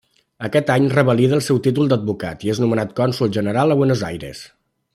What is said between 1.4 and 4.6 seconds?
seu títol d'advocat i és nomenat Cònsol General a Buenos Aires.